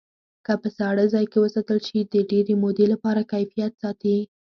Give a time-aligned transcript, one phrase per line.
[0.45, 4.17] که په ساړه ځای کې وساتل شي د ډېرې مودې لپاره کیفیت ساتي.